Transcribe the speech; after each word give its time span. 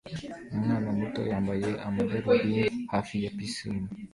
Umwana 0.55 0.87
muto 0.99 1.21
yambara 1.31 1.69
amadarubindi 1.87 2.61
hafi 2.93 3.13
ya 3.23 3.31
pisine 3.37 3.87